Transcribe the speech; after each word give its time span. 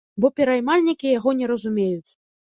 Бо 0.23 0.29
пераймальнікі 0.39 1.11
яго 1.19 1.33
не 1.41 1.49
разумеюць. 1.51 2.11